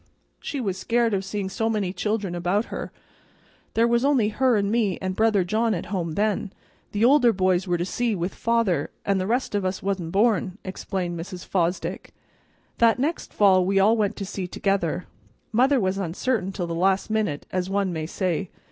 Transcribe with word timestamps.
"She 0.39 0.59
was 0.59 0.79
scared 0.79 1.13
of 1.13 1.23
seeing 1.23 1.47
so 1.47 1.69
many 1.69 1.93
children 1.93 2.33
about 2.33 2.65
her; 2.73 2.91
there 3.75 3.87
was 3.87 4.03
only 4.03 4.29
her 4.29 4.55
and 4.57 4.71
me 4.71 4.97
and 4.99 5.15
brother 5.15 5.43
John 5.43 5.75
at 5.75 5.93
home 5.93 6.13
then; 6.13 6.51
the 6.91 7.05
older 7.05 7.31
boys 7.31 7.67
were 7.67 7.77
to 7.77 7.85
sea 7.85 8.15
with 8.15 8.33
father, 8.33 8.89
an' 9.05 9.19
the 9.19 9.27
rest 9.27 9.53
of 9.53 9.63
us 9.63 9.83
wa'n't 9.83 10.11
born," 10.11 10.57
explained 10.65 11.19
Mrs. 11.19 11.45
Fosdick. 11.45 12.15
"That 12.79 12.97
next 12.97 13.31
fall 13.31 13.63
we 13.63 13.79
all 13.79 13.95
went 13.95 14.15
to 14.15 14.25
sea 14.25 14.47
together. 14.47 15.05
Mother 15.51 15.79
was 15.79 15.99
uncertain 15.99 16.51
till 16.51 16.65
the 16.65 16.73
last 16.73 17.11
minute, 17.11 17.45
as 17.51 17.69
one 17.69 17.93
may 17.93 18.07
say. 18.07 18.49